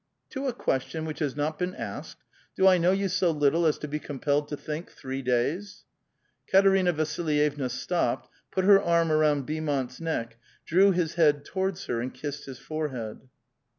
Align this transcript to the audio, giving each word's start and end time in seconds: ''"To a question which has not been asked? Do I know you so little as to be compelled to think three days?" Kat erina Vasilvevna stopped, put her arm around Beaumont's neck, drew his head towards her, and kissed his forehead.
''"To 0.31 0.47
a 0.47 0.53
question 0.53 1.05
which 1.05 1.19
has 1.19 1.35
not 1.35 1.59
been 1.59 1.75
asked? 1.75 2.23
Do 2.57 2.65
I 2.65 2.79
know 2.79 2.91
you 2.91 3.07
so 3.07 3.29
little 3.29 3.67
as 3.67 3.77
to 3.77 3.87
be 3.87 3.99
compelled 3.99 4.47
to 4.47 4.57
think 4.57 4.89
three 4.89 5.21
days?" 5.21 5.85
Kat 6.47 6.63
erina 6.65 6.91
Vasilvevna 6.91 7.69
stopped, 7.69 8.27
put 8.49 8.65
her 8.65 8.81
arm 8.81 9.11
around 9.11 9.45
Beaumont's 9.45 10.01
neck, 10.01 10.37
drew 10.65 10.89
his 10.91 11.13
head 11.13 11.45
towards 11.45 11.85
her, 11.85 12.01
and 12.01 12.11
kissed 12.11 12.45
his 12.47 12.57
forehead. 12.57 13.29